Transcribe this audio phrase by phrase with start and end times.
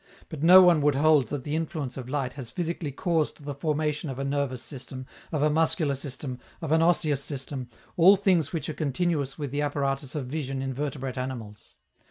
[0.29, 4.09] But no one would hold that the influence of light has physically caused the formation
[4.09, 8.67] of a nervous system, of a muscular system, of an osseous system, all things which
[8.67, 11.75] are continuous with the apparatus of vision in vertebrate animals.